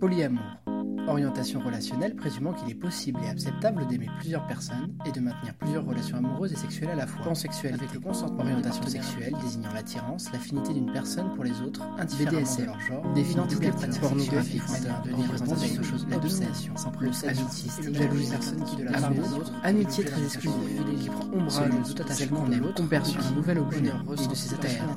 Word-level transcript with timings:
Polyamour. 0.00 0.59
Orientation 1.08 1.60
relationnelle 1.60 2.14
présumant 2.14 2.52
qu'il 2.52 2.70
est 2.70 2.74
possible 2.74 3.20
et 3.24 3.28
acceptable 3.28 3.86
d'aimer 3.86 4.08
plusieurs 4.18 4.46
personnes 4.46 4.94
et 5.06 5.12
de 5.12 5.20
maintenir 5.20 5.54
plusieurs 5.54 5.84
relations 5.84 6.16
amoureuses 6.18 6.52
et 6.52 6.56
sexuelles 6.56 6.90
à 6.90 6.94
la 6.94 7.06
fois. 7.06 7.24
Pansexuel 7.24 7.74
avec 7.74 7.92
le 7.92 8.00
consentement. 8.00 8.42
Orientation 8.42 8.86
sexuelle 8.86 9.34
désignant 9.42 9.72
l'attirance, 9.72 10.32
l'affinité 10.32 10.74
d'une 10.74 10.92
personne 10.92 11.34
pour 11.34 11.44
les 11.44 11.60
autres, 11.62 11.82
indifféremment 11.98 12.56
de 12.56 12.64
leur 12.64 12.80
genre, 12.80 13.04
l'identité 13.14 13.70
pornographique, 14.00 14.62
de 15.04 15.12
représentation, 15.12 15.82
l'obsession, 16.20 16.74
amitié, 17.28 17.94
jalousie, 17.94 18.30
personne 18.30 18.64
qui 18.64 18.76
de 18.76 18.84
la 18.84 18.92
part 18.92 19.10
des 19.10 19.32
autres, 19.32 19.52
amitié 19.62 20.04
très 20.04 20.22
exclusive, 20.22 20.84
qui 21.00 21.08
prend 21.08 21.24
ombrage 21.32 21.70
de 21.70 21.92
tout 21.92 22.02
attachement 22.02 22.48
de 22.48 22.54
l'autre, 22.56 22.74
conversion, 22.74 23.20
nouvel 23.34 23.58
objet. 23.58 23.78
et 23.78 24.26
de 24.28 24.34
ses 24.34 24.54
attachements 24.54 24.94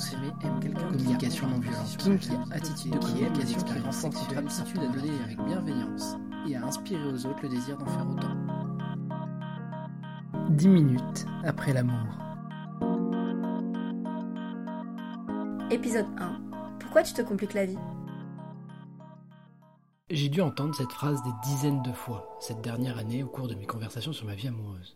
communication 0.97 1.47
non 1.47 1.59
violente, 1.59 1.97
kinky, 1.97 2.29
attitude 2.51 2.93
de 2.93 2.97
communication 2.97 3.61
qui 3.61 3.79
renforce 3.79 4.17
aptitude 4.35 4.79
à 4.79 4.87
donner 4.87 5.11
avec 5.25 5.37
bienveillance 5.45 5.92
et 6.47 6.55
à 6.55 6.65
inspirer 6.65 7.05
aux 7.05 7.25
autres 7.25 7.39
le 7.43 7.49
désir 7.49 7.77
d'en 7.77 7.85
faire 7.85 8.09
autant. 8.09 8.35
10 10.49 10.67
minutes 10.67 11.25
après 11.43 11.73
l'amour. 11.73 12.17
Épisode 15.71 16.05
1. 16.17 16.41
Pourquoi 16.79 17.03
tu 17.03 17.13
te 17.13 17.21
compliques 17.21 17.53
la 17.53 17.65
vie? 17.65 17.77
J'ai 20.09 20.29
dû 20.29 20.41
entendre 20.41 20.75
cette 20.75 20.91
phrase 20.91 21.23
des 21.23 21.31
dizaines 21.43 21.81
de 21.81 21.91
fois 21.91 22.37
cette 22.39 22.61
dernière 22.61 22.99
année 22.99 23.23
au 23.23 23.27
cours 23.27 23.47
de 23.47 23.55
mes 23.55 23.65
conversations 23.65 24.13
sur 24.13 24.27
ma 24.27 24.35
vie 24.35 24.49
amoureuse. 24.49 24.95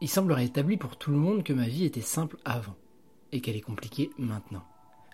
Il 0.00 0.08
semblerait 0.08 0.46
établi 0.46 0.76
pour 0.76 0.96
tout 0.96 1.10
le 1.10 1.16
monde 1.16 1.44
que 1.44 1.52
ma 1.52 1.68
vie 1.68 1.84
était 1.84 2.00
simple 2.00 2.36
avant 2.44 2.74
et 3.32 3.40
qu'elle 3.40 3.56
est 3.56 3.60
compliquée 3.60 4.10
maintenant. 4.18 4.64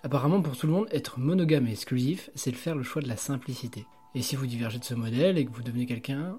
Apparemment, 0.03 0.41
pour 0.41 0.57
tout 0.57 0.67
le 0.67 0.73
monde, 0.73 0.87
être 0.91 1.19
monogame 1.19 1.67
et 1.67 1.71
exclusif, 1.71 2.29
c'est 2.35 2.51
le 2.51 2.57
faire 2.57 2.75
le 2.75 2.83
choix 2.83 3.01
de 3.01 3.07
la 3.07 3.17
simplicité. 3.17 3.85
Et 4.15 4.21
si 4.21 4.35
vous 4.35 4.45
divergez 4.45 4.79
de 4.79 4.83
ce 4.83 4.93
modèle 4.93 5.37
et 5.37 5.45
que 5.45 5.51
vous 5.51 5.63
devenez 5.63 5.85
quelqu'un 5.85 6.37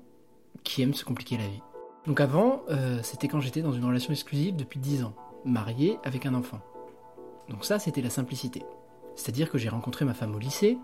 qui 0.62 0.82
aime 0.82 0.94
se 0.94 1.04
compliquer 1.04 1.36
la 1.36 1.46
vie. 1.46 1.62
Donc 2.06 2.20
avant, 2.20 2.62
euh, 2.68 3.00
c'était 3.02 3.28
quand 3.28 3.40
j'étais 3.40 3.62
dans 3.62 3.72
une 3.72 3.84
relation 3.84 4.12
exclusive 4.12 4.56
depuis 4.56 4.78
10 4.78 5.04
ans, 5.04 5.14
marié 5.44 5.98
avec 6.04 6.26
un 6.26 6.34
enfant. 6.34 6.60
Donc 7.48 7.64
ça, 7.64 7.78
c'était 7.78 8.02
la 8.02 8.10
simplicité. 8.10 8.62
C'est-à-dire 9.16 9.50
que 9.50 9.58
j'ai 9.58 9.68
rencontré 9.68 10.04
ma 10.04 10.14
femme 10.14 10.34
au 10.34 10.38
lycée, 10.38 10.78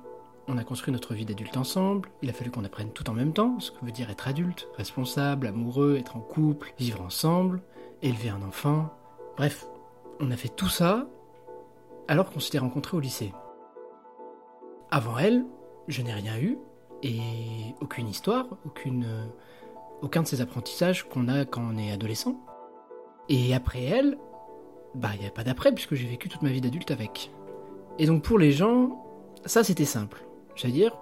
on 0.48 0.58
a 0.58 0.64
construit 0.64 0.92
notre 0.92 1.14
vie 1.14 1.24
d'adulte 1.24 1.56
ensemble, 1.56 2.10
il 2.22 2.30
a 2.30 2.32
fallu 2.32 2.50
qu'on 2.50 2.64
apprenne 2.64 2.90
tout 2.90 3.08
en 3.08 3.12
même 3.12 3.32
temps, 3.32 3.60
ce 3.60 3.70
que 3.70 3.84
veut 3.84 3.92
dire 3.92 4.10
être 4.10 4.28
adulte, 4.28 4.68
responsable, 4.76 5.46
amoureux, 5.46 5.96
être 5.96 6.16
en 6.16 6.20
couple, 6.20 6.72
vivre 6.78 7.02
ensemble, 7.02 7.62
élever 8.02 8.30
un 8.30 8.42
enfant. 8.42 8.90
Bref, 9.36 9.66
on 10.20 10.30
a 10.30 10.36
fait 10.36 10.48
tout 10.48 10.68
ça 10.68 11.06
alors 12.08 12.30
qu'on 12.30 12.40
s'était 12.40 12.58
rencontrés 12.58 12.96
au 12.96 13.00
lycée. 13.00 13.32
Avant 14.90 15.18
elle, 15.18 15.44
je 15.86 16.02
n'ai 16.02 16.12
rien 16.12 16.36
eu, 16.38 16.58
et 17.02 17.20
aucune 17.80 18.08
histoire, 18.08 18.46
euh, 18.86 19.24
aucun 20.02 20.22
de 20.22 20.26
ces 20.26 20.40
apprentissages 20.40 21.08
qu'on 21.08 21.28
a 21.28 21.44
quand 21.44 21.62
on 21.62 21.78
est 21.78 21.90
adolescent. 21.90 22.36
Et 23.28 23.54
après 23.54 23.82
elle, 23.82 24.18
bah 24.94 25.10
il 25.14 25.20
n'y 25.20 25.26
a 25.26 25.30
pas 25.30 25.44
d'après 25.44 25.72
puisque 25.72 25.94
j'ai 25.94 26.06
vécu 26.06 26.28
toute 26.28 26.42
ma 26.42 26.50
vie 26.50 26.60
d'adulte 26.60 26.90
avec. 26.90 27.30
Et 27.98 28.06
donc 28.06 28.22
pour 28.22 28.38
les 28.38 28.52
gens, 28.52 29.04
ça 29.46 29.64
c'était 29.64 29.84
simple. 29.84 30.24
C'est-à-dire, 30.56 30.96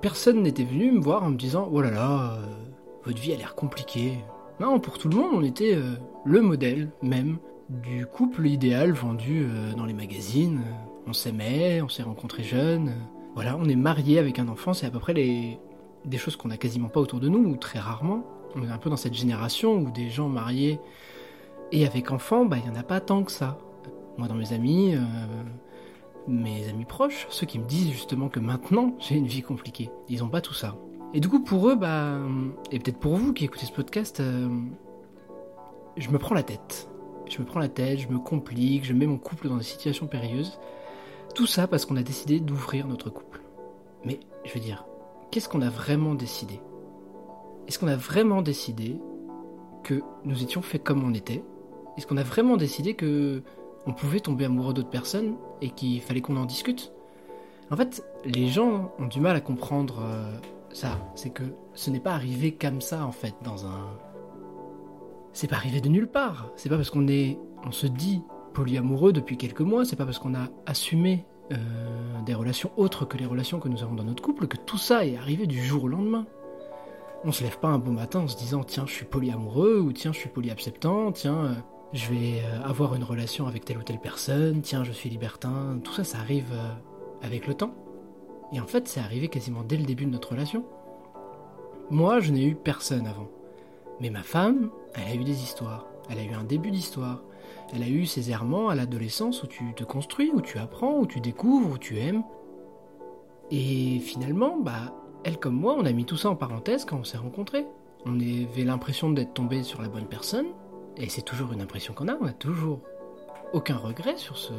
personne 0.00 0.42
n'était 0.42 0.64
venu 0.64 0.92
me 0.92 1.00
voir 1.00 1.24
en 1.24 1.30
me 1.30 1.36
disant 1.36 1.68
oh 1.72 1.80
là 1.80 1.90
là, 1.90 2.34
euh, 2.34 2.46
votre 3.04 3.20
vie 3.20 3.32
a 3.32 3.36
l'air 3.36 3.54
compliquée. 3.54 4.18
Non, 4.60 4.78
pour 4.78 4.98
tout 4.98 5.08
le 5.08 5.16
monde, 5.16 5.32
on 5.32 5.42
était 5.42 5.74
euh, 5.74 5.94
le 6.24 6.42
modèle 6.42 6.90
même 7.02 7.38
du 7.68 8.04
couple 8.04 8.46
idéal 8.46 8.92
vendu 8.92 9.46
dans 9.76 9.84
les 9.84 9.92
magazines. 9.92 10.60
On 11.06 11.12
s'aimait, 11.12 11.80
on 11.80 11.88
s'est 11.88 12.02
rencontrés 12.02 12.42
jeunes. 12.42 12.92
Voilà, 13.34 13.56
on 13.56 13.64
est 13.64 13.76
marié 13.76 14.18
avec 14.18 14.38
un 14.38 14.48
enfant, 14.48 14.74
c'est 14.74 14.86
à 14.86 14.90
peu 14.90 14.98
près 14.98 15.14
les... 15.14 15.58
des 16.04 16.18
choses 16.18 16.36
qu'on 16.36 16.50
a 16.50 16.56
quasiment 16.56 16.88
pas 16.88 17.00
autour 17.00 17.20
de 17.20 17.28
nous, 17.28 17.50
ou 17.50 17.56
très 17.56 17.78
rarement. 17.78 18.24
On 18.56 18.62
est 18.64 18.70
un 18.70 18.78
peu 18.78 18.90
dans 18.90 18.96
cette 18.96 19.14
génération 19.14 19.74
où 19.74 19.90
des 19.90 20.10
gens 20.10 20.28
mariés 20.28 20.80
et 21.72 21.86
avec 21.86 22.10
enfants, 22.10 22.44
bah, 22.44 22.56
il 22.58 22.68
n'y 22.68 22.76
en 22.76 22.80
a 22.80 22.82
pas 22.82 23.00
tant 23.00 23.22
que 23.22 23.30
ça. 23.30 23.58
Moi, 24.18 24.26
dans 24.26 24.34
mes 24.34 24.52
amis, 24.52 24.94
euh, 24.94 25.00
mes 26.26 26.68
amis 26.68 26.84
proches, 26.84 27.26
ceux 27.30 27.46
qui 27.46 27.58
me 27.58 27.64
disent 27.64 27.92
justement 27.92 28.28
que 28.28 28.40
maintenant 28.40 28.94
j'ai 28.98 29.16
une 29.16 29.26
vie 29.26 29.42
compliquée, 29.42 29.90
ils 30.08 30.20
n'ont 30.20 30.28
pas 30.28 30.40
tout 30.40 30.54
ça. 30.54 30.76
Et 31.14 31.20
du 31.20 31.28
coup, 31.28 31.40
pour 31.40 31.68
eux, 31.68 31.76
bah, 31.76 32.18
et 32.70 32.78
peut-être 32.78 32.98
pour 32.98 33.16
vous 33.16 33.32
qui 33.32 33.44
écoutez 33.44 33.66
ce 33.66 33.72
podcast, 33.72 34.20
euh, 34.20 34.48
je 35.96 36.10
me 36.10 36.18
prends 36.18 36.34
la 36.34 36.42
tête. 36.42 36.88
Je 37.28 37.38
me 37.38 37.44
prends 37.44 37.60
la 37.60 37.68
tête, 37.68 38.00
je 38.00 38.08
me 38.08 38.18
complique, 38.18 38.84
je 38.84 38.92
mets 38.92 39.06
mon 39.06 39.18
couple 39.18 39.48
dans 39.48 39.56
des 39.56 39.64
situations 39.64 40.06
périlleuses. 40.06 40.58
Tout 41.34 41.46
ça 41.46 41.66
parce 41.66 41.86
qu'on 41.86 41.96
a 41.96 42.02
décidé 42.02 42.40
d'ouvrir 42.40 42.86
notre 42.86 43.10
couple. 43.10 43.40
Mais 44.04 44.20
je 44.44 44.52
veux 44.54 44.60
dire, 44.60 44.84
qu'est-ce 45.30 45.48
qu'on 45.48 45.62
a 45.62 45.70
vraiment 45.70 46.14
décidé? 46.14 46.60
Est-ce 47.68 47.78
qu'on 47.78 47.88
a 47.88 47.96
vraiment 47.96 48.42
décidé 48.42 48.98
que 49.84 50.02
nous 50.24 50.42
étions 50.42 50.62
faits 50.62 50.82
comme 50.82 51.04
on 51.04 51.14
était? 51.14 51.44
Est-ce 51.96 52.06
qu'on 52.06 52.16
a 52.16 52.22
vraiment 52.22 52.56
décidé 52.56 52.94
que 52.94 53.42
on 53.86 53.92
pouvait 53.92 54.20
tomber 54.20 54.44
amoureux 54.44 54.74
d'autres 54.74 54.90
personnes 54.90 55.36
et 55.60 55.70
qu'il 55.70 56.00
fallait 56.00 56.20
qu'on 56.20 56.36
en 56.36 56.44
discute? 56.44 56.92
En 57.70 57.76
fait, 57.76 58.04
les 58.24 58.48
gens 58.48 58.92
ont 58.98 59.06
du 59.06 59.20
mal 59.20 59.36
à 59.36 59.40
comprendre 59.40 60.00
euh, 60.02 60.32
ça. 60.72 60.98
C'est 61.14 61.30
que 61.30 61.44
ce 61.74 61.90
n'est 61.90 62.00
pas 62.00 62.12
arrivé 62.12 62.52
comme 62.52 62.80
ça 62.80 63.04
en 63.04 63.12
fait 63.12 63.34
dans 63.44 63.66
un. 63.66 63.86
C'est 65.32 65.46
pas 65.46 65.56
arrivé 65.56 65.80
de 65.80 65.88
nulle 65.88 66.08
part. 66.08 66.50
C'est 66.56 66.68
pas 66.68 66.76
parce 66.76 66.90
qu'on 66.90 67.06
est, 67.06 67.38
on 67.64 67.70
se 67.70 67.86
dit 67.86 68.22
polyamoureux 68.52 69.12
depuis 69.12 69.36
quelques 69.36 69.60
mois, 69.60 69.84
c'est 69.84 69.96
pas 69.96 70.04
parce 70.04 70.18
qu'on 70.18 70.34
a 70.34 70.48
assumé 70.66 71.24
euh, 71.52 71.56
des 72.24 72.34
relations 72.34 72.70
autres 72.76 73.04
que 73.04 73.16
les 73.16 73.26
relations 73.26 73.58
que 73.58 73.68
nous 73.68 73.82
avons 73.82 73.94
dans 73.94 74.04
notre 74.04 74.22
couple 74.22 74.46
que 74.46 74.56
tout 74.56 74.78
ça 74.78 75.04
est 75.04 75.16
arrivé 75.16 75.46
du 75.46 75.60
jour 75.62 75.84
au 75.84 75.88
lendemain. 75.88 76.26
On 77.24 77.32
se 77.32 77.42
lève 77.42 77.58
pas 77.58 77.68
un 77.68 77.78
beau 77.78 77.90
matin 77.90 78.20
en 78.20 78.28
se 78.28 78.36
disant 78.36 78.62
tiens 78.62 78.84
je 78.86 78.92
suis 78.92 79.04
polyamoureux 79.04 79.80
ou 79.80 79.92
tiens 79.92 80.12
je 80.12 80.18
suis 80.18 80.28
polyacceptant, 80.28 81.12
tiens 81.12 81.44
euh, 81.44 81.54
je 81.92 82.08
vais 82.08 82.42
euh, 82.44 82.62
avoir 82.62 82.94
une 82.94 83.02
relation 83.02 83.46
avec 83.46 83.64
telle 83.64 83.78
ou 83.78 83.82
telle 83.82 83.98
personne, 83.98 84.62
tiens 84.62 84.84
je 84.84 84.92
suis 84.92 85.10
libertin, 85.10 85.80
tout 85.82 85.92
ça 85.92 86.04
ça 86.04 86.18
arrive 86.18 86.52
avec 87.22 87.46
le 87.46 87.54
temps. 87.54 87.74
Et 88.52 88.60
en 88.60 88.66
fait 88.66 88.86
c'est 88.86 89.00
arrivé 89.00 89.28
quasiment 89.28 89.62
dès 89.62 89.76
le 89.76 89.84
début 89.84 90.04
de 90.04 90.10
notre 90.10 90.30
relation. 90.30 90.64
Moi 91.90 92.20
je 92.20 92.30
n'ai 92.30 92.44
eu 92.44 92.54
personne 92.54 93.06
avant. 93.06 93.28
Mais 94.00 94.10
ma 94.10 94.22
femme, 94.22 94.70
elle 94.94 95.08
a 95.08 95.14
eu 95.14 95.24
des 95.24 95.42
histoires, 95.42 95.86
elle 96.08 96.18
a 96.18 96.22
eu 96.22 96.32
un 96.32 96.44
début 96.44 96.70
d'histoire, 96.70 97.22
elle 97.74 97.82
a 97.82 97.88
eu 97.88 98.06
ces 98.06 98.30
errements 98.30 98.68
à 98.68 98.74
l'adolescence 98.74 99.42
où 99.42 99.46
tu 99.46 99.74
te 99.74 99.84
construis, 99.84 100.30
où 100.32 100.40
tu 100.40 100.58
apprends, 100.58 100.98
où 100.98 101.06
tu 101.06 101.20
découvres, 101.20 101.72
où 101.72 101.78
tu 101.78 101.98
aimes. 101.98 102.22
Et 103.50 103.98
finalement, 104.00 104.58
bah, 104.58 104.94
elle 105.24 105.38
comme 105.38 105.54
moi, 105.54 105.76
on 105.78 105.84
a 105.84 105.92
mis 105.92 106.04
tout 106.04 106.16
ça 106.16 106.30
en 106.30 106.36
parenthèse 106.36 106.84
quand 106.84 106.98
on 106.98 107.04
s'est 107.04 107.18
rencontrés. 107.18 107.66
On 108.06 108.18
avait 108.18 108.64
l'impression 108.64 109.10
d'être 109.10 109.34
tombé 109.34 109.62
sur 109.62 109.82
la 109.82 109.88
bonne 109.88 110.06
personne, 110.06 110.46
et 110.96 111.08
c'est 111.08 111.22
toujours 111.22 111.52
une 111.52 111.60
impression 111.60 111.92
qu'on 111.92 112.08
a, 112.08 112.16
on 112.20 112.26
a 112.26 112.32
toujours 112.32 112.80
aucun 113.52 113.76
regret 113.76 114.16
sur 114.16 114.38
ce, 114.38 114.52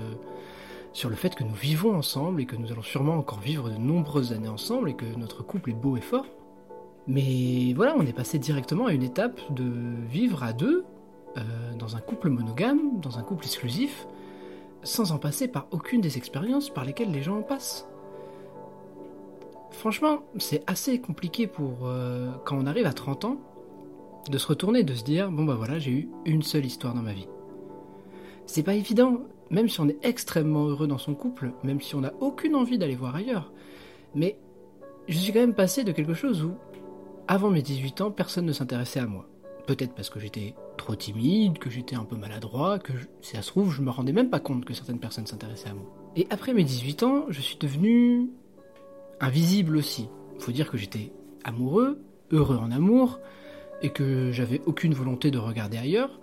sur 0.94 1.10
le 1.10 1.16
fait 1.16 1.34
que 1.36 1.44
nous 1.44 1.54
vivons 1.54 1.96
ensemble 1.96 2.42
et 2.42 2.46
que 2.46 2.56
nous 2.56 2.72
allons 2.72 2.82
sûrement 2.82 3.16
encore 3.16 3.40
vivre 3.40 3.70
de 3.70 3.78
nombreuses 3.78 4.34
années 4.34 4.50
ensemble 4.50 4.90
et 4.90 4.94
que 4.94 5.06
notre 5.18 5.44
couple 5.44 5.72
est 5.72 5.74
beau 5.74 5.98
et 5.98 6.02
fort. 6.02 6.26
Mais 7.08 7.74
voilà, 7.74 7.96
on 7.98 8.06
est 8.06 8.14
passé 8.14 8.38
directement 8.38 8.86
à 8.86 8.94
une 8.94 9.04
étape 9.04 9.40
de 9.52 9.66
vivre 10.10 10.44
à 10.44 10.54
deux 10.54 10.86
euh, 11.38 11.42
dans 11.78 11.96
un 11.96 12.00
couple 12.00 12.30
monogame, 12.30 13.00
dans 13.02 13.18
un 13.18 13.24
couple 13.24 13.46
exclusif, 13.46 14.08
sans 14.84 15.12
en 15.12 15.18
passer 15.18 15.48
par 15.48 15.68
aucune 15.72 16.02
des 16.02 16.18
expériences 16.18 16.70
par 16.70 16.86
lesquelles 16.86 17.12
les 17.12 17.22
gens 17.22 17.38
en 17.40 17.44
passent. 17.44 17.88
Franchement, 19.72 20.20
c'est 20.38 20.64
assez 20.68 21.00
compliqué 21.00 21.48
pour 21.48 21.86
euh, 21.86 22.32
quand 22.46 22.58
on 22.58 22.66
arrive 22.66 22.86
à 22.86 22.94
30 22.94 23.26
ans 23.26 23.38
de 24.30 24.38
se 24.38 24.48
retourner, 24.48 24.84
de 24.84 24.94
se 24.94 25.04
dire 25.04 25.32
bon 25.32 25.46
bah 25.46 25.56
voilà, 25.56 25.80
j'ai 25.80 25.92
eu 25.92 26.10
une 26.26 26.44
seule 26.44 26.66
histoire 26.66 26.94
dans 26.94 27.02
ma 27.02 27.14
vie. 27.14 27.28
C'est 28.46 28.64
pas 28.64 28.74
évident, 28.74 29.22
même 29.50 29.70
si 29.70 29.80
on 29.80 29.88
est 29.88 29.98
extrêmement 30.04 30.66
heureux 30.66 30.88
dans 30.88 30.98
son 30.98 31.16
couple, 31.16 31.54
même 31.64 31.82
si 31.82 31.96
on 31.96 32.02
n'a 32.02 32.14
aucune 32.20 32.56
envie 32.56 32.78
d'aller 32.78 32.96
voir 32.96 33.16
ailleurs. 33.16 33.52
Mais 34.14 34.38
je 35.08 35.18
suis 35.18 35.32
quand 35.32 35.40
même 35.40 35.56
passé 35.56 35.84
de 35.84 35.92
quelque 35.92 36.14
chose 36.14 36.44
où, 36.44 36.52
avant 37.28 37.50
mes 37.50 37.62
18 37.62 38.02
ans, 38.02 38.12
personne 38.12 38.46
ne 38.46 38.54
s'intéressait 38.54 39.00
à 39.00 39.08
moi. 39.08 39.28
Peut-être 39.68 39.94
parce 39.94 40.10
que 40.10 40.20
j'étais 40.20 40.54
trop 40.82 40.96
timide, 40.96 41.60
que 41.60 41.70
j'étais 41.70 41.96
un 41.96 42.04
peu 42.04 42.16
maladroit, 42.16 42.80
que 42.80 42.92
si 43.22 43.36
ça 43.36 43.44
se 43.44 43.50
trouve, 43.50 43.72
je 43.72 43.82
me 43.82 43.92
rendais 43.92 44.14
même 44.14 44.30
pas 44.30 44.40
compte 44.40 44.66
que 44.66 44.74
certaines 44.74 45.00
personnes 45.00 45.28
s'intéressaient 45.28 45.70
à 45.70 45.74
moi. 45.74 45.86
Et 46.16 46.26
après 46.32 46.54
mes 46.54 46.64
18 46.64 47.04
ans, 47.04 47.26
je 47.30 47.40
suis 47.40 47.58
devenu 47.58 48.32
invisible 49.20 49.78
aussi. 49.78 50.10
Faut 50.40 50.52
dire 50.52 50.72
que 50.72 50.78
j'étais 50.78 51.14
amoureux, 51.44 52.02
heureux 52.32 52.58
en 52.58 52.72
amour, 52.72 53.20
et 53.84 53.90
que 53.90 54.32
j'avais 54.32 54.60
aucune 54.66 54.94
volonté 54.96 55.30
de 55.30 55.38
regarder 55.38 55.78
ailleurs. 55.78 56.20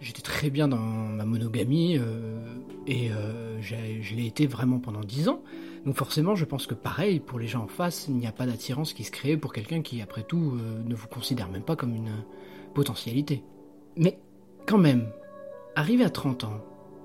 J'étais 0.00 0.22
très 0.22 0.50
bien 0.50 0.66
dans 0.66 0.78
ma 0.78 1.24
monogamie, 1.24 1.96
euh, 1.96 2.42
et 2.88 3.12
euh, 3.12 3.60
je 3.60 4.14
l'ai 4.16 4.26
été 4.26 4.48
vraiment 4.48 4.80
pendant 4.80 5.00
10 5.00 5.28
ans. 5.28 5.42
Donc 5.86 5.94
forcément, 5.94 6.34
je 6.34 6.44
pense 6.44 6.66
que 6.66 6.74
pareil, 6.74 7.20
pour 7.20 7.38
les 7.38 7.46
gens 7.46 7.62
en 7.62 7.68
face, 7.68 8.06
il 8.08 8.16
n'y 8.16 8.26
a 8.26 8.32
pas 8.32 8.46
d'attirance 8.46 8.94
qui 8.94 9.04
se 9.04 9.12
crée 9.12 9.36
pour 9.36 9.52
quelqu'un 9.52 9.80
qui, 9.80 10.02
après 10.02 10.24
tout, 10.24 10.54
euh, 10.56 10.82
ne 10.84 10.94
vous 10.96 11.06
considère 11.06 11.48
même 11.48 11.62
pas 11.62 11.76
comme 11.76 11.94
une 11.94 12.24
potentialité. 12.74 13.44
Mais 13.96 14.18
quand 14.66 14.78
même, 14.78 15.08
arrivé 15.76 16.04
à 16.04 16.10
30 16.10 16.44
ans, 16.44 16.60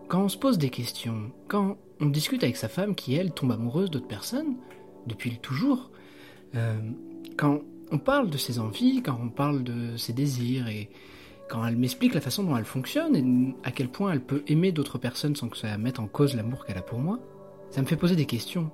quand 0.07 0.24
on 0.24 0.30
se 0.30 0.38
pose 0.38 0.57
des 0.57 0.69
questions, 0.69 1.31
quand 1.48 1.78
on 2.00 2.06
discute 2.06 2.44
avec 2.44 2.57
sa 2.57 2.69
femme 2.69 2.95
qui, 2.95 3.16
elle, 3.16 3.31
tombe 3.31 3.51
amoureuse 3.51 3.89
d'autres 3.89 4.07
personnes, 4.07 4.56
depuis 5.06 5.38
toujours, 5.39 5.92
euh, 6.56 6.78
quand 7.38 7.62
on 7.92 7.98
parle 7.98 8.30
de 8.30 8.38
ses 8.38 8.60
envies, 8.60 9.01
quand 9.01 9.19
on 9.22 9.30
parle 9.30 9.63
de 9.63 9.98
ses 9.98 10.13
désirs, 10.13 10.68
et 10.68 10.89
quand 11.50 11.66
elle 11.66 11.78
m'explique 11.78 12.13
la 12.13 12.22
façon 12.22 12.44
dont 12.44 12.57
elle 12.57 12.66
fonctionne, 12.66 13.16
et 13.16 13.56
à 13.68 13.72
quel 13.72 13.90
point 13.90 14.12
elle 14.12 14.22
peut 14.22 14.44
aimer 14.48 14.72
d'autres 14.72 14.98
personnes 14.98 15.36
sans 15.36 15.50
que 15.50 15.57
ça 15.57 15.78
mette 15.78 16.00
en 16.00 16.07
cause 16.07 16.36
l'amour 16.36 16.66
qu'elle 16.66 16.78
a 16.78 16.81
pour 16.81 17.00
moi, 17.00 17.19
ça 17.69 17.81
me 17.81 17.88
fait 17.88 17.95
poser 17.95 18.16
des 18.16 18.25
questions. 18.25 18.69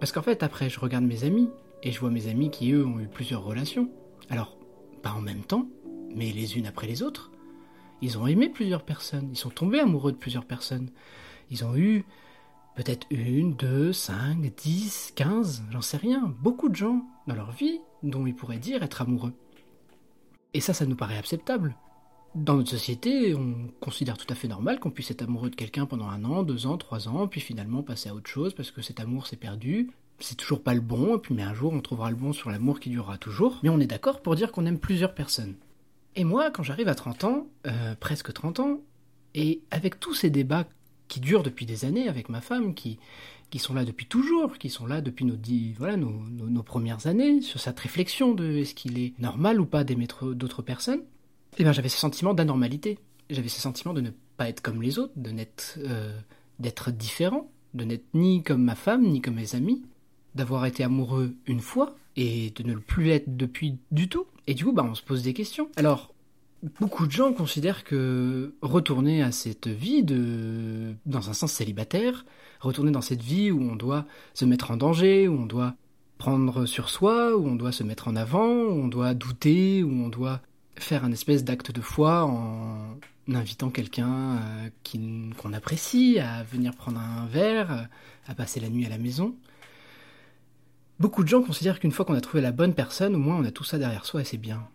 Parce 0.00 0.12
qu'en 0.12 0.22
fait, 0.22 0.42
après, 0.42 0.70
je 0.70 0.80
regarde 0.80 1.04
mes 1.04 1.24
amis, 1.24 1.50
et 1.82 1.92
je 1.92 2.00
vois 2.00 2.10
mes 2.10 2.28
amis 2.28 2.50
qui, 2.50 2.72
eux, 2.72 2.84
ont 2.84 2.98
eu 2.98 3.08
plusieurs 3.08 3.44
relations. 3.44 3.90
Alors, 4.30 4.58
pas 5.02 5.12
en 5.12 5.20
même 5.20 5.42
temps, 5.42 5.68
mais 6.14 6.30
les 6.32 6.56
unes 6.56 6.66
après 6.66 6.86
les 6.86 7.02
autres. 7.02 7.30
Ils 8.00 8.18
ont 8.18 8.26
aimé 8.26 8.48
plusieurs 8.48 8.82
personnes, 8.82 9.28
ils 9.32 9.38
sont 9.38 9.50
tombés 9.50 9.80
amoureux 9.80 10.12
de 10.12 10.16
plusieurs 10.16 10.44
personnes. 10.44 10.90
Ils 11.50 11.64
ont 11.64 11.76
eu 11.76 12.04
peut-être 12.76 13.06
une, 13.10 13.54
deux, 13.54 13.92
cinq, 13.92 14.52
dix, 14.56 15.12
quinze, 15.16 15.64
j'en 15.70 15.80
sais 15.80 15.96
rien, 15.96 16.32
beaucoup 16.40 16.68
de 16.68 16.76
gens 16.76 17.02
dans 17.26 17.34
leur 17.34 17.50
vie 17.50 17.80
dont 18.04 18.26
ils 18.26 18.34
pourraient 18.34 18.58
dire 18.58 18.82
être 18.82 19.02
amoureux. 19.02 19.32
Et 20.54 20.60
ça, 20.60 20.72
ça 20.72 20.86
nous 20.86 20.96
paraît 20.96 21.18
acceptable. 21.18 21.76
Dans 22.34 22.56
notre 22.56 22.70
société, 22.70 23.34
on 23.34 23.68
considère 23.80 24.16
tout 24.16 24.26
à 24.30 24.34
fait 24.34 24.48
normal 24.48 24.78
qu'on 24.78 24.90
puisse 24.90 25.10
être 25.10 25.22
amoureux 25.22 25.50
de 25.50 25.56
quelqu'un 25.56 25.86
pendant 25.86 26.08
un 26.08 26.24
an, 26.24 26.42
deux 26.42 26.66
ans, 26.66 26.78
trois 26.78 27.08
ans, 27.08 27.26
puis 27.26 27.40
finalement 27.40 27.82
passer 27.82 28.10
à 28.10 28.14
autre 28.14 28.30
chose 28.30 28.54
parce 28.54 28.70
que 28.70 28.82
cet 28.82 29.00
amour 29.00 29.26
s'est 29.26 29.36
perdu. 29.36 29.90
C'est 30.20 30.36
toujours 30.36 30.62
pas 30.62 30.74
le 30.74 30.80
bon, 30.80 31.16
et 31.16 31.18
puis 31.18 31.34
mais 31.34 31.42
un 31.42 31.54
jour 31.54 31.72
on 31.72 31.80
trouvera 31.80 32.10
le 32.10 32.16
bon 32.16 32.32
sur 32.32 32.50
l'amour 32.50 32.80
qui 32.80 32.90
durera 32.90 33.18
toujours. 33.18 33.58
Mais 33.62 33.70
on 33.70 33.80
est 33.80 33.86
d'accord 33.86 34.20
pour 34.20 34.36
dire 34.36 34.52
qu'on 34.52 34.66
aime 34.66 34.78
plusieurs 34.78 35.14
personnes. 35.14 35.56
Et 36.16 36.24
moi, 36.24 36.50
quand 36.50 36.62
j'arrive 36.62 36.88
à 36.88 36.94
30 36.94 37.24
ans, 37.24 37.46
euh, 37.66 37.94
presque 37.98 38.32
30 38.32 38.60
ans, 38.60 38.80
et 39.34 39.60
avec 39.70 40.00
tous 40.00 40.14
ces 40.14 40.30
débats 40.30 40.66
qui 41.06 41.20
durent 41.20 41.42
depuis 41.42 41.66
des 41.66 41.84
années 41.84 42.08
avec 42.08 42.28
ma 42.28 42.40
femme, 42.40 42.74
qui, 42.74 42.98
qui 43.50 43.58
sont 43.58 43.74
là 43.74 43.84
depuis 43.84 44.06
toujours, 44.06 44.58
qui 44.58 44.70
sont 44.70 44.86
là 44.86 45.00
depuis 45.00 45.24
nos, 45.24 45.36
voilà, 45.78 45.96
nos, 45.96 46.10
nos, 46.10 46.62
premières 46.62 47.06
années, 47.06 47.40
sur 47.40 47.60
cette 47.60 47.78
réflexion 47.80 48.34
de 48.34 48.56
est-ce 48.56 48.74
qu'il 48.74 48.98
est 48.98 49.18
normal 49.18 49.60
ou 49.60 49.66
pas 49.66 49.84
d'aimer 49.84 50.06
d'autres 50.34 50.62
personnes, 50.62 51.02
eh 51.58 51.62
bien 51.62 51.72
j'avais 51.72 51.88
ce 51.88 51.98
sentiment 51.98 52.34
d'anormalité. 52.34 52.98
J'avais 53.30 53.48
ce 53.48 53.60
sentiment 53.60 53.94
de 53.94 54.00
ne 54.00 54.10
pas 54.36 54.48
être 54.48 54.60
comme 54.60 54.82
les 54.82 54.98
autres, 54.98 55.12
de 55.16 55.30
n'être, 55.30 55.78
euh, 55.78 56.18
d'être 56.58 56.90
différent, 56.90 57.50
de 57.74 57.84
n'être 57.84 58.06
ni 58.14 58.42
comme 58.42 58.62
ma 58.62 58.74
femme, 58.74 59.02
ni 59.02 59.20
comme 59.20 59.34
mes 59.34 59.54
amis, 59.54 59.82
d'avoir 60.34 60.66
été 60.66 60.84
amoureux 60.84 61.34
une 61.46 61.60
fois 61.60 61.96
et 62.16 62.50
de 62.50 62.62
ne 62.62 62.74
plus 62.74 63.10
être 63.10 63.36
depuis 63.36 63.76
du 63.90 64.08
tout. 64.08 64.26
Et 64.46 64.54
du 64.54 64.64
coup, 64.64 64.72
bah, 64.72 64.86
on 64.88 64.94
se 64.94 65.02
pose 65.02 65.22
des 65.22 65.34
questions. 65.34 65.68
Alors, 65.76 66.12
beaucoup 66.80 67.06
de 67.06 67.12
gens 67.12 67.32
considèrent 67.32 67.84
que 67.84 68.54
retourner 68.62 69.22
à 69.22 69.32
cette 69.32 69.68
vie 69.68 70.02
de, 70.02 70.94
dans 71.06 71.30
un 71.30 71.32
sens 71.32 71.52
célibataire, 71.52 72.24
retourner 72.60 72.90
dans 72.90 73.00
cette 73.00 73.22
vie 73.22 73.50
où 73.50 73.60
on 73.60 73.76
doit 73.76 74.04
se 74.34 74.44
mettre 74.44 74.70
en 74.70 74.76
danger, 74.76 75.28
où 75.28 75.34
on 75.34 75.46
doit 75.46 75.74
prendre 76.18 76.66
sur 76.66 76.88
soi, 76.88 77.36
où 77.36 77.46
on 77.46 77.54
doit 77.54 77.72
se 77.72 77.84
mettre 77.84 78.08
en 78.08 78.16
avant, 78.16 78.48
où 78.48 78.82
on 78.82 78.88
doit 78.88 79.14
douter, 79.14 79.82
où 79.84 79.90
on 79.90 80.08
doit 80.08 80.40
faire 80.76 81.04
un 81.04 81.12
espèce 81.12 81.44
d'acte 81.44 81.72
de 81.72 81.80
foi 81.80 82.24
en 82.24 82.96
invitant 83.34 83.70
quelqu'un 83.70 84.36
euh, 84.36 85.30
qu'on 85.36 85.52
apprécie 85.52 86.18
à 86.18 86.42
venir 86.44 86.74
prendre 86.74 87.00
un 87.00 87.26
verre, 87.26 87.88
à 88.26 88.34
passer 88.34 88.60
la 88.60 88.68
nuit 88.68 88.86
à 88.86 88.88
la 88.88 88.98
maison. 88.98 89.34
Beaucoup 91.00 91.22
de 91.22 91.28
gens 91.28 91.42
considèrent 91.42 91.78
qu'une 91.78 91.92
fois 91.92 92.04
qu'on 92.04 92.14
a 92.14 92.20
trouvé 92.20 92.42
la 92.42 92.50
bonne 92.50 92.74
personne, 92.74 93.14
au 93.14 93.18
moins 93.18 93.36
on 93.36 93.44
a 93.44 93.52
tout 93.52 93.62
ça 93.62 93.78
derrière 93.78 94.04
soi 94.04 94.22
et 94.22 94.24
c'est 94.24 94.36
bien. 94.36 94.66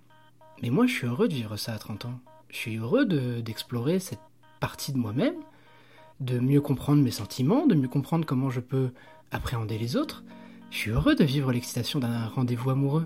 Mais 0.61 0.69
moi 0.69 0.87
je 0.87 0.93
suis 0.93 1.07
heureux 1.07 1.27
de 1.27 1.33
vivre 1.33 1.57
ça 1.57 1.73
à 1.73 1.77
30 1.77 2.05
ans. 2.05 2.19
Je 2.49 2.55
suis 2.55 2.77
heureux 2.77 3.05
d'explorer 3.41 3.99
cette 3.99 4.21
partie 4.61 4.93
de 4.93 4.97
moi-même, 4.97 5.35
de 6.21 6.39
mieux 6.39 6.61
comprendre 6.61 7.01
mes 7.01 7.11
sentiments, 7.11 7.67
de 7.67 7.75
mieux 7.75 7.89
comprendre 7.89 8.25
comment 8.25 8.49
je 8.49 8.61
peux 8.61 8.91
appréhender 9.31 9.77
les 9.77 9.97
autres. 9.97 10.23
Je 10.71 10.77
suis 10.77 10.91
heureux 10.91 11.15
de 11.15 11.25
vivre 11.25 11.51
l'excitation 11.51 11.99
d'un 11.99 12.27
rendez-vous 12.27 12.69
amoureux. 12.69 13.05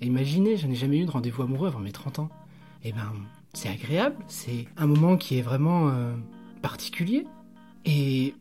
Imaginez, 0.00 0.56
je 0.56 0.66
n'ai 0.66 0.74
jamais 0.74 0.98
eu 0.98 1.04
de 1.04 1.10
rendez-vous 1.10 1.42
amoureux 1.42 1.68
avant 1.68 1.78
mes 1.78 1.92
30 1.92 2.18
ans. 2.18 2.30
Eh 2.82 2.90
ben, 2.90 3.12
c'est 3.52 3.68
agréable, 3.68 4.16
c'est 4.26 4.66
un 4.76 4.86
moment 4.88 5.16
qui 5.16 5.38
est 5.38 5.42
vraiment 5.42 5.88
euh, 5.90 6.12
particulier. 6.62 7.26
Et 7.84 8.34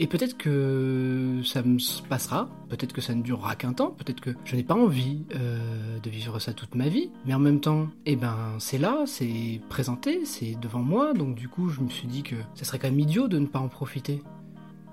et 0.00 0.06
peut-être 0.06 0.36
que 0.36 1.40
ça 1.44 1.62
me 1.62 1.78
passera, 2.08 2.48
peut-être 2.68 2.92
que 2.92 3.00
ça 3.00 3.14
ne 3.14 3.22
durera 3.22 3.56
qu'un 3.56 3.72
temps, 3.72 3.90
peut-être 3.90 4.20
que 4.20 4.30
je 4.44 4.54
n'ai 4.54 4.62
pas 4.62 4.74
envie 4.74 5.24
euh, 5.34 5.98
de 5.98 6.10
vivre 6.10 6.38
ça 6.38 6.52
toute 6.52 6.74
ma 6.74 6.88
vie, 6.88 7.10
mais 7.26 7.34
en 7.34 7.40
même 7.40 7.60
temps, 7.60 7.88
eh 8.06 8.14
ben 8.14 8.54
c'est 8.58 8.78
là, 8.78 9.04
c'est 9.06 9.60
présenté, 9.68 10.24
c'est 10.24 10.54
devant 10.60 10.82
moi, 10.82 11.14
donc 11.14 11.34
du 11.34 11.48
coup 11.48 11.68
je 11.68 11.80
me 11.80 11.88
suis 11.88 12.06
dit 12.06 12.22
que 12.22 12.36
ça 12.54 12.64
serait 12.64 12.78
quand 12.78 12.88
même 12.88 13.00
idiot 13.00 13.28
de 13.28 13.38
ne 13.38 13.46
pas 13.46 13.58
en 13.58 13.68
profiter. 13.68 14.22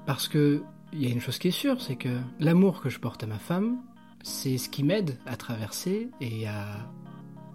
Parce 0.06 0.28
que 0.28 0.63
il 0.94 1.04
y 1.04 1.07
a 1.07 1.10
une 1.10 1.19
chose 1.19 1.38
qui 1.38 1.50
est 1.50 1.52
sûre, 1.52 1.81
c'est 1.81 1.98
que 1.98 2.10
l'amour 2.40 2.81
que 2.81 2.90
je 2.90 3.00
porte 3.00 3.24
à 3.24 3.28
ma 3.28 3.40
femme, 3.40 3.78
c'est 4.24 4.57
ce 4.57 4.69
qui 4.69 4.84
m'aide 4.84 5.18
à 5.25 5.36
traverser 5.36 6.10
et 6.19 6.48
à 6.48 6.90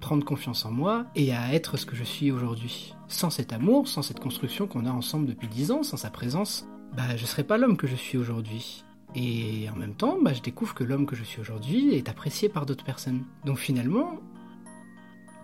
prendre 0.00 0.25
confiance 0.25 0.64
en 0.64 0.70
moi 0.70 1.06
et 1.14 1.32
à 1.32 1.52
être 1.55 1.76
ce 1.76 1.87
que 1.87 1.97
je 1.97 2.05
suis 2.05 2.31
aujourd'hui. 2.31 2.94
Sans 3.08 3.31
cet 3.31 3.52
amour, 3.52 3.88
sans 3.88 4.02
cette 4.02 4.20
construction 4.20 4.67
qu'on 4.67 4.87
a 4.87 4.91
ensemble 4.91 5.26
depuis 5.26 5.49
dix 5.49 5.70
ans, 5.70 5.82
sans 5.82 5.97
sa 5.97 6.11
présence, 6.11 6.67
bah, 6.97 7.17
je 7.17 7.26
serais 7.26 7.44
pas 7.44 7.58
l'homme 7.58 7.76
que 7.76 7.87
je 7.87 7.97
suis 7.97 8.19
aujourd'hui. 8.19 8.85
Et 9.14 9.69
en 9.73 9.76
même 9.76 9.94
temps, 9.94 10.19
bah, 10.23 10.32
je 10.32 10.41
découvre 10.41 10.75
que 10.75 10.85
l'homme 10.85 11.06
que 11.06 11.17
je 11.17 11.25
suis 11.25 11.41
aujourd'hui 11.41 11.94
est 11.94 12.08
apprécié 12.08 12.49
par 12.49 12.67
d'autres 12.67 12.85
personnes. 12.85 13.25
Donc 13.44 13.58
finalement, 13.58 14.20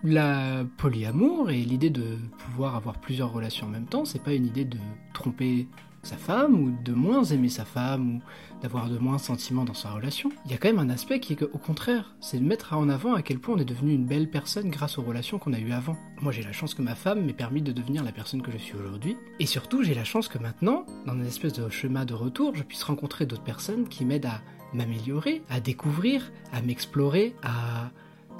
la 0.03 0.63
polyamour 0.77 1.49
et 1.49 1.61
l'idée 1.61 1.89
de 1.89 2.17
pouvoir 2.37 2.75
avoir 2.75 2.99
plusieurs 2.99 3.31
relations 3.31 3.67
en 3.67 3.71
même 3.71 3.87
temps, 3.87 4.05
c'est 4.05 4.21
pas 4.21 4.33
une 4.33 4.45
idée 4.45 4.65
de 4.65 4.77
tromper 5.13 5.67
sa 6.07 6.17
femme 6.17 6.55
ou 6.55 6.71
de 6.83 6.93
moins 6.93 7.23
aimer 7.23 7.49
sa 7.49 7.65
femme 7.65 8.15
ou 8.15 8.21
d'avoir 8.61 8.89
de 8.89 8.97
moins 8.97 9.17
sentiments 9.17 9.65
dans 9.65 9.73
sa 9.73 9.91
relation. 9.91 10.31
Il 10.45 10.51
y 10.51 10.53
a 10.53 10.57
quand 10.57 10.69
même 10.69 10.79
un 10.79 10.89
aspect 10.89 11.19
qui 11.19 11.33
est 11.33 11.35
qu'au 11.35 11.57
contraire, 11.57 12.15
c'est 12.21 12.39
de 12.39 12.45
mettre 12.45 12.73
en 12.73 12.89
avant 12.89 13.13
à 13.13 13.21
quel 13.21 13.39
point 13.39 13.55
on 13.55 13.59
est 13.59 13.65
devenu 13.65 13.93
une 13.93 14.05
belle 14.05 14.29
personne 14.29 14.69
grâce 14.69 14.97
aux 14.97 15.03
relations 15.03 15.37
qu'on 15.37 15.53
a 15.53 15.59
eues 15.59 15.73
avant. 15.73 15.97
Moi 16.21 16.31
j'ai 16.31 16.43
la 16.43 16.53
chance 16.53 16.73
que 16.73 16.81
ma 16.81 16.95
femme 16.95 17.25
m'ait 17.25 17.33
permis 17.33 17.61
de 17.61 17.71
devenir 17.71 18.03
la 18.03 18.11
personne 18.11 18.41
que 18.41 18.51
je 18.51 18.57
suis 18.57 18.77
aujourd'hui. 18.77 19.17
Et 19.39 19.45
surtout 19.45 19.83
j'ai 19.83 19.93
la 19.93 20.05
chance 20.05 20.27
que 20.27 20.37
maintenant, 20.37 20.85
dans 21.05 21.13
une 21.13 21.25
espèce 21.25 21.53
de 21.53 21.69
chemin 21.69 22.05
de 22.05 22.13
retour, 22.13 22.55
je 22.55 22.63
puisse 22.63 22.83
rencontrer 22.83 23.25
d'autres 23.25 23.43
personnes 23.43 23.87
qui 23.89 24.05
m'aident 24.05 24.27
à 24.27 24.41
m'améliorer, 24.73 25.43
à 25.49 25.59
découvrir, 25.59 26.31
à 26.53 26.61
m'explorer, 26.61 27.35
à 27.43 27.91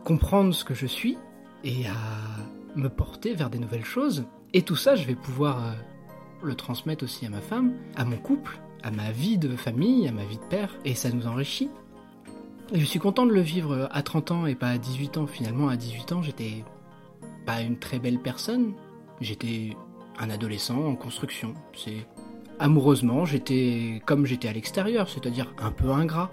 comprendre 0.04 0.54
ce 0.54 0.64
que 0.64 0.74
je 0.74 0.86
suis 0.86 1.18
et 1.64 1.86
à 1.88 2.78
me 2.78 2.90
porter 2.90 3.34
vers 3.34 3.50
des 3.50 3.60
nouvelles 3.60 3.86
choses. 3.86 4.25
Et 4.54 4.62
tout 4.62 4.75
ça, 4.75 4.96
je 4.96 5.06
vais 5.06 5.16
pouvoir 5.16 5.64
euh, 5.66 5.74
le 6.42 6.56
transmettre 6.56 7.04
aussi 7.04 7.25
à 7.25 7.30
ma 7.30 7.42
femme, 7.42 7.74
à 7.95 8.06
mon 8.06 8.18
couple, 8.18 8.60
à 8.83 8.92
ma 8.92 9.12
vie 9.12 9.38
de 9.38 9.56
famille, 9.56 10.07
à 10.07 10.12
ma 10.12 10.23
vie 10.23 10.38
de 10.38 10.44
père, 10.44 10.76
et 10.85 10.95
ça 10.95 11.09
nous 11.09 11.28
enrichit. 11.28 11.69
je 12.73 12.83
suis 12.83 13.00
content 13.00 13.26
de 13.26 13.31
le 13.31 13.42
vivre 13.42 13.90
à 13.92 14.02
30 14.02 14.31
ans 14.31 14.45
et 14.45 14.56
pas 14.56 14.69
à 14.69 14.78
18 14.78 15.18
ans. 15.18 15.28
Finalement, 15.28 15.69
à 15.69 15.76
18 15.76 16.12
ans, 16.12 16.21
j'étais 16.21 16.64
pas 17.45 17.62
une 17.62 17.78
très 17.78 18.00
belle 18.00 18.19
personne. 18.19 18.73
J'étais 19.21 19.76
un 20.19 20.30
adolescent 20.30 20.85
en 20.85 20.95
construction. 20.95 21.54
C'est 21.76 22.06
amoureusement, 22.59 23.26
j'étais 23.26 24.02
comme 24.06 24.26
j'étais 24.26 24.47
à 24.47 24.54
l'extérieur, 24.54 25.09
c'est-à-dire 25.09 25.54
un 25.59 25.71
peu 25.71 25.92
ingrat. 25.92 26.31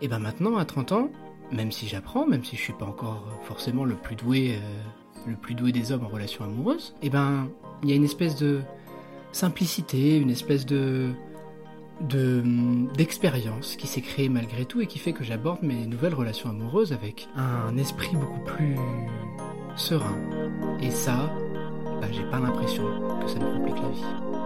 Et 0.00 0.08
ben 0.08 0.18
maintenant, 0.18 0.56
à 0.56 0.64
30 0.64 0.92
ans, 0.92 1.10
même 1.52 1.72
si 1.72 1.88
j'apprends, 1.88 2.26
même 2.26 2.44
si 2.44 2.56
je 2.56 2.62
suis 2.62 2.72
pas 2.72 2.86
encore 2.86 3.24
forcément 3.42 3.84
le 3.84 3.94
plus 3.94 4.16
doué, 4.16 4.56
euh, 4.56 5.30
le 5.30 5.36
plus 5.36 5.54
doué 5.54 5.72
des 5.72 5.92
hommes 5.92 6.04
en 6.04 6.08
relation 6.08 6.44
amoureuse, 6.44 6.94
et 7.02 7.10
ben 7.10 7.48
il 7.82 7.90
y 7.90 7.92
a 7.92 7.96
une 7.96 8.04
espèce 8.04 8.36
de 8.36 8.60
simplicité, 9.36 10.16
une 10.16 10.30
espèce 10.30 10.66
de 10.66 11.12
d'expérience 12.94 13.76
qui 13.76 13.86
s'est 13.86 14.02
créée 14.02 14.28
malgré 14.28 14.66
tout 14.66 14.82
et 14.82 14.86
qui 14.86 14.98
fait 14.98 15.14
que 15.14 15.24
j'aborde 15.24 15.62
mes 15.62 15.86
nouvelles 15.86 16.12
relations 16.12 16.50
amoureuses 16.50 16.92
avec 16.92 17.26
un 17.36 17.74
esprit 17.78 18.14
beaucoup 18.14 18.40
plus 18.40 18.76
serein. 19.76 20.18
Et 20.82 20.90
ça, 20.90 21.32
bah, 22.00 22.08
j'ai 22.12 22.24
pas 22.24 22.38
l'impression 22.38 22.84
que 23.20 23.28
ça 23.28 23.38
me 23.38 23.50
complique 23.50 23.82
la 23.82 23.88
vie. 23.88 24.36